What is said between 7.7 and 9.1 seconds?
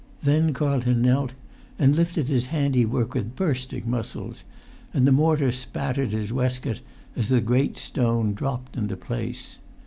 stone dropped into